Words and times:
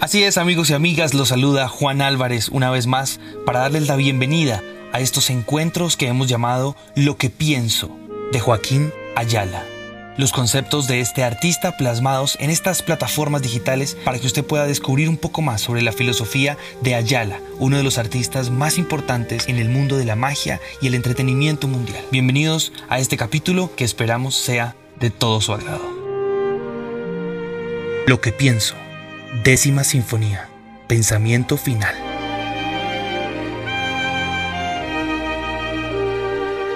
Así 0.00 0.24
es 0.24 0.38
amigos 0.38 0.70
y 0.70 0.74
amigas, 0.74 1.12
los 1.12 1.28
saluda 1.28 1.68
Juan 1.68 2.00
Álvarez 2.00 2.48
una 2.48 2.70
vez 2.70 2.86
más 2.86 3.20
para 3.44 3.60
darles 3.60 3.86
la 3.86 3.96
bienvenida 3.96 4.62
a 4.92 5.00
estos 5.00 5.28
encuentros 5.30 5.96
que 5.96 6.08
hemos 6.08 6.28
llamado 6.28 6.76
Lo 6.94 7.16
que 7.16 7.30
pienso 7.30 7.96
de 8.32 8.40
Joaquín 8.40 8.92
Ayala. 9.16 9.64
Los 10.16 10.32
conceptos 10.32 10.88
de 10.88 11.00
este 11.00 11.22
artista 11.22 11.76
plasmados 11.76 12.36
en 12.40 12.50
estas 12.50 12.82
plataformas 12.82 13.42
digitales 13.42 13.96
para 14.04 14.18
que 14.18 14.26
usted 14.26 14.44
pueda 14.44 14.66
descubrir 14.66 15.08
un 15.08 15.16
poco 15.16 15.42
más 15.42 15.60
sobre 15.60 15.82
la 15.82 15.92
filosofía 15.92 16.56
de 16.80 16.94
Ayala, 16.94 17.38
uno 17.58 17.76
de 17.76 17.82
los 17.82 17.98
artistas 17.98 18.50
más 18.50 18.78
importantes 18.78 19.48
en 19.48 19.56
el 19.56 19.68
mundo 19.68 19.96
de 19.96 20.04
la 20.04 20.16
magia 20.16 20.60
y 20.80 20.88
el 20.88 20.94
entretenimiento 20.94 21.68
mundial. 21.68 22.04
Bienvenidos 22.10 22.72
a 22.88 22.98
este 22.98 23.16
capítulo 23.16 23.70
que 23.76 23.84
esperamos 23.84 24.34
sea 24.34 24.74
de 24.98 25.10
todo 25.10 25.40
su 25.40 25.52
agrado. 25.52 25.88
Lo 28.06 28.20
que 28.20 28.32
pienso. 28.32 28.74
Décima 29.32 29.84
Sinfonía. 29.84 30.48
Pensamiento 30.88 31.56
final. 31.56 31.94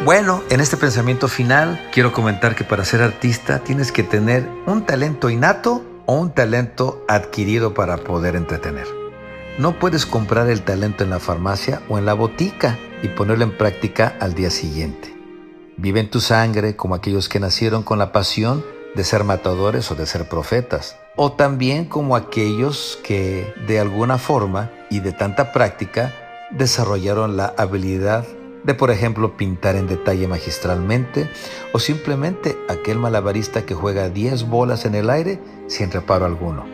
Bueno, 0.05 0.41
en 0.51 0.61
este 0.61 0.77
pensamiento 0.77 1.27
final 1.27 1.85
quiero 1.93 2.13
comentar 2.13 2.55
que 2.55 2.63
para 2.63 2.85
ser 2.85 3.03
artista 3.03 3.59
tienes 3.59 3.91
que 3.91 4.05
tener 4.05 4.49
un 4.67 4.87
talento 4.87 5.31
innato 5.31 5.85
o 6.07 6.15
un 6.15 6.31
talento 6.31 7.05
adquirido 7.09 7.75
para 7.75 7.97
poder 7.97 8.37
entretener. 8.37 8.87
No 9.59 9.81
puedes 9.81 10.07
comprar 10.07 10.49
el 10.49 10.63
talento 10.63 11.03
en 11.03 11.11
la 11.11 11.19
farmacia 11.19 11.83
o 11.89 11.99
en 11.99 12.07
la 12.07 12.15
botica 12.15 12.79
y 13.03 13.09
ponerlo 13.09 13.43
en 13.43 13.59
práctica 13.59 14.15
al 14.21 14.35
día 14.35 14.51
siguiente. 14.51 15.13
Vive 15.77 15.99
en 15.99 16.09
tu 16.09 16.21
sangre 16.21 16.77
como 16.77 16.95
aquellos 16.95 17.29
que 17.29 17.41
nacieron 17.41 17.83
con 17.83 17.99
la 17.99 18.13
pasión 18.13 18.65
de 18.95 19.03
ser 19.03 19.25
matadores 19.25 19.91
o 19.91 19.97
de 19.97 20.07
ser 20.07 20.29
profetas, 20.29 20.97
o 21.17 21.33
también 21.33 21.85
como 21.85 22.17
aquellos 22.17 22.99
que 23.05 23.53
de 23.67 23.79
alguna 23.79 24.19
forma 24.19 24.71
y 24.91 25.01
de 25.01 25.13
tanta 25.13 25.53
práctica 25.53 26.13
desarrollaron 26.51 27.37
la 27.37 27.55
habilidad 27.57 28.27
de 28.65 28.75
por 28.75 28.91
ejemplo 28.91 29.37
pintar 29.37 29.77
en 29.77 29.87
detalle 29.87 30.27
magistralmente 30.27 31.29
o 31.73 31.79
simplemente 31.79 32.57
aquel 32.69 32.99
malabarista 32.99 33.67
que 33.67 33.75
juega 33.75 34.09
10 34.09 34.49
bolas 34.49 34.85
en 34.87 34.95
el 34.95 35.11
aire 35.11 35.41
sin 35.67 35.91
reparo 35.91 36.25
alguno. 36.25 36.65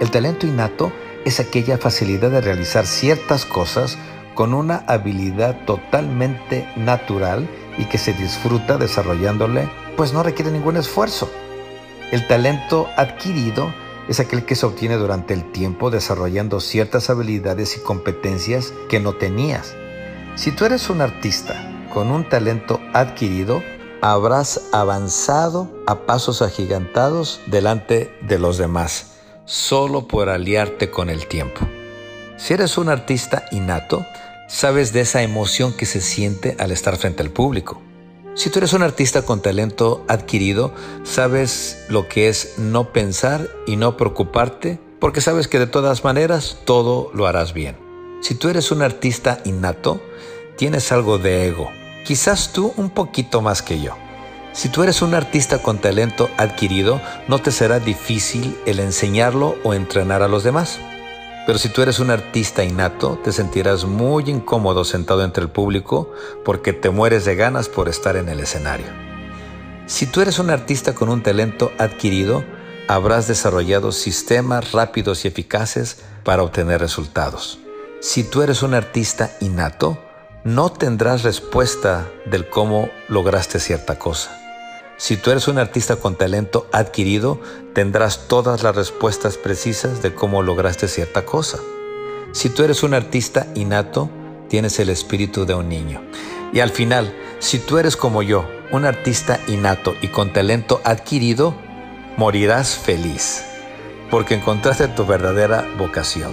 El 0.00 0.10
talento 0.10 0.46
innato 0.46 0.92
es 1.24 1.40
aquella 1.40 1.78
facilidad 1.78 2.30
de 2.30 2.40
realizar 2.40 2.86
ciertas 2.86 3.44
cosas 3.44 3.98
con 4.34 4.54
una 4.54 4.84
habilidad 4.86 5.64
totalmente 5.66 6.66
natural 6.76 7.48
y 7.78 7.84
que 7.84 7.98
se 7.98 8.12
disfruta 8.12 8.78
desarrollándole, 8.78 9.68
pues 9.96 10.12
no 10.12 10.22
requiere 10.22 10.50
ningún 10.50 10.76
esfuerzo. 10.76 11.30
El 12.10 12.26
talento 12.26 12.88
adquirido 12.96 13.72
es 14.08 14.20
aquel 14.20 14.44
que 14.44 14.56
se 14.56 14.66
obtiene 14.66 14.96
durante 14.96 15.34
el 15.34 15.50
tiempo 15.52 15.90
desarrollando 15.90 16.60
ciertas 16.60 17.10
habilidades 17.10 17.76
y 17.76 17.80
competencias 17.80 18.72
que 18.88 19.00
no 19.00 19.14
tenías 19.14 19.74
si 20.34 20.50
tú 20.50 20.64
eres 20.64 20.88
un 20.88 21.02
artista 21.02 21.54
con 21.92 22.10
un 22.10 22.26
talento 22.26 22.80
adquirido, 22.94 23.62
habrás 24.00 24.68
avanzado 24.72 25.70
a 25.86 26.06
pasos 26.06 26.40
agigantados 26.40 27.42
delante 27.46 28.10
de 28.22 28.38
los 28.38 28.56
demás, 28.56 29.18
solo 29.44 30.08
por 30.08 30.30
aliarte 30.30 30.90
con 30.90 31.10
el 31.10 31.26
tiempo. 31.26 31.60
Si 32.38 32.54
eres 32.54 32.78
un 32.78 32.88
artista 32.88 33.44
innato, 33.52 34.06
sabes 34.48 34.94
de 34.94 35.02
esa 35.02 35.22
emoción 35.22 35.74
que 35.74 35.84
se 35.84 36.00
siente 36.00 36.56
al 36.58 36.72
estar 36.72 36.96
frente 36.96 37.22
al 37.22 37.30
público. 37.30 37.82
Si 38.34 38.48
tú 38.48 38.60
eres 38.60 38.72
un 38.72 38.82
artista 38.82 39.22
con 39.22 39.42
talento 39.42 40.04
adquirido, 40.08 40.72
sabes 41.04 41.84
lo 41.88 42.08
que 42.08 42.28
es 42.28 42.54
no 42.56 42.90
pensar 42.90 43.50
y 43.66 43.76
no 43.76 43.98
preocuparte, 43.98 44.80
porque 45.00 45.20
sabes 45.20 45.48
que 45.48 45.58
de 45.58 45.66
todas 45.66 46.02
maneras 46.02 46.58
todo 46.64 47.10
lo 47.12 47.26
harás 47.26 47.52
bien. 47.52 47.76
Si 48.22 48.34
tú 48.34 48.48
eres 48.48 48.70
un 48.70 48.80
artista 48.80 49.40
innato, 49.44 50.00
tienes 50.56 50.92
algo 50.92 51.18
de 51.18 51.48
ego, 51.48 51.68
quizás 52.06 52.54
tú 52.54 52.72
un 52.78 52.88
poquito 52.88 53.42
más 53.42 53.60
que 53.60 53.82
yo. 53.82 53.96
Si 54.52 54.70
tú 54.70 54.82
eres 54.82 55.02
un 55.02 55.14
artista 55.14 55.62
con 55.62 55.78
talento 55.78 56.30
adquirido, 56.38 57.02
no 57.28 57.38
te 57.38 57.50
será 57.50 57.80
difícil 57.80 58.56
el 58.64 58.80
enseñarlo 58.80 59.56
o 59.62 59.74
entrenar 59.74 60.22
a 60.22 60.28
los 60.28 60.42
demás. 60.42 60.78
Pero 61.46 61.58
si 61.58 61.68
tú 61.68 61.82
eres 61.82 61.98
un 61.98 62.10
artista 62.10 62.62
innato, 62.62 63.18
te 63.22 63.32
sentirás 63.32 63.84
muy 63.84 64.24
incómodo 64.30 64.84
sentado 64.84 65.24
entre 65.24 65.42
el 65.42 65.50
público 65.50 66.12
porque 66.44 66.72
te 66.72 66.90
mueres 66.90 67.24
de 67.24 67.34
ganas 67.34 67.68
por 67.68 67.88
estar 67.88 68.16
en 68.16 68.28
el 68.28 68.40
escenario. 68.40 68.86
Si 69.86 70.06
tú 70.06 70.20
eres 70.20 70.38
un 70.38 70.50
artista 70.50 70.94
con 70.94 71.08
un 71.08 71.22
talento 71.22 71.72
adquirido, 71.78 72.44
habrás 72.86 73.26
desarrollado 73.26 73.90
sistemas 73.90 74.72
rápidos 74.72 75.24
y 75.24 75.28
eficaces 75.28 75.98
para 76.22 76.42
obtener 76.42 76.80
resultados. 76.80 77.58
Si 78.00 78.22
tú 78.22 78.42
eres 78.42 78.62
un 78.62 78.74
artista 78.74 79.32
innato, 79.40 79.98
no 80.44 80.72
tendrás 80.72 81.22
respuesta 81.22 82.08
del 82.26 82.48
cómo 82.48 82.90
lograste 83.08 83.60
cierta 83.60 83.98
cosa. 83.98 84.41
Si 85.02 85.16
tú 85.16 85.32
eres 85.32 85.48
un 85.48 85.58
artista 85.58 85.96
con 85.96 86.14
talento 86.14 86.68
adquirido, 86.70 87.40
tendrás 87.74 88.28
todas 88.28 88.62
las 88.62 88.76
respuestas 88.76 89.36
precisas 89.36 90.00
de 90.00 90.14
cómo 90.14 90.44
lograste 90.44 90.86
cierta 90.86 91.26
cosa. 91.26 91.58
Si 92.30 92.50
tú 92.50 92.62
eres 92.62 92.84
un 92.84 92.94
artista 92.94 93.48
innato, 93.56 94.08
tienes 94.48 94.78
el 94.78 94.90
espíritu 94.90 95.44
de 95.44 95.54
un 95.54 95.68
niño. 95.68 96.00
Y 96.52 96.60
al 96.60 96.70
final, 96.70 97.12
si 97.40 97.58
tú 97.58 97.78
eres 97.78 97.96
como 97.96 98.22
yo, 98.22 98.48
un 98.70 98.84
artista 98.84 99.40
innato 99.48 99.96
y 100.02 100.06
con 100.06 100.32
talento 100.32 100.80
adquirido, 100.84 101.52
morirás 102.16 102.76
feliz, 102.76 103.42
porque 104.08 104.36
encontraste 104.36 104.86
tu 104.86 105.04
verdadera 105.04 105.66
vocación. 105.78 106.32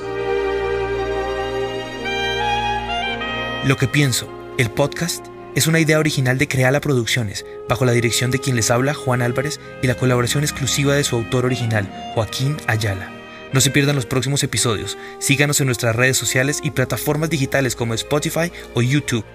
Lo 3.66 3.76
que 3.78 3.88
pienso, 3.88 4.28
el 4.60 4.70
podcast, 4.70 5.26
es 5.60 5.68
una 5.68 5.82
idea 5.82 6.00
original 6.00 6.38
de 6.38 6.48
Creala 6.48 6.80
Producciones, 6.80 7.46
bajo 7.68 7.84
la 7.84 7.92
dirección 7.92 8.32
de 8.32 8.40
quien 8.40 8.56
les 8.56 8.72
habla, 8.72 8.94
Juan 8.94 9.22
Álvarez, 9.22 9.60
y 9.82 9.88
la 9.88 9.96
colaboración 9.96 10.46
exclusiva 10.46 10.96
de 10.96 11.04
su 11.04 11.18
autor 11.18 11.44
original, 11.44 11.86
Joaquín 12.16 12.56
Ayala. 12.66 13.12
No 13.52 13.60
se 13.60 13.70
pierdan 13.70 13.98
los 13.98 14.06
próximos 14.06 14.42
episodios. 14.42 14.98
Síganos 15.20 15.60
en 15.60 15.66
nuestras 15.66 15.98
redes 15.98 16.16
sociales 16.16 16.62
y 16.64 16.72
plataformas 16.72 17.30
digitales 17.30 17.76
como 17.76 17.94
Spotify 17.94 18.54
o 18.74 18.82
YouTube. 18.82 19.26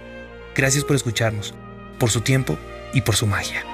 Gracias 0.56 0.84
por 0.84 0.96
escucharnos, 0.96 1.52
por 1.98 2.10
su 2.10 2.22
tiempo 2.22 2.56
y 2.94 3.02
por 3.02 3.16
su 3.16 3.26
magia. 3.26 3.73